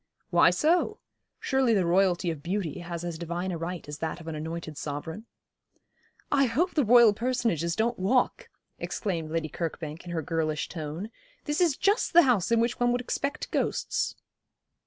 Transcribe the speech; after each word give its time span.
'Why 0.31 0.49
so? 0.49 0.99
Surely 1.39 1.75
the 1.75 1.85
Royalty 1.85 2.31
of 2.31 2.41
beauty 2.41 2.79
has 2.79 3.03
as 3.05 3.19
divine 3.19 3.51
a 3.51 3.57
right 3.59 3.87
as 3.87 3.99
that 3.99 4.19
of 4.19 4.27
an 4.27 4.33
anointed 4.33 4.75
sovereign.' 4.75 5.27
'I 6.31 6.45
hope 6.47 6.73
the 6.73 6.83
Royal 6.83 7.13
personages 7.13 7.75
don't 7.75 7.99
walk,' 7.99 8.49
exclaimed 8.79 9.29
Lady 9.29 9.47
Kirkbank, 9.47 10.03
in 10.03 10.09
her 10.09 10.23
girlish 10.23 10.67
tone; 10.67 11.11
'this 11.45 11.61
is 11.61 11.77
just 11.77 12.13
the 12.13 12.23
house 12.23 12.51
in 12.51 12.59
which 12.59 12.79
one 12.79 12.91
would 12.91 12.99
expect 13.01 13.51
ghosts.' 13.51 14.15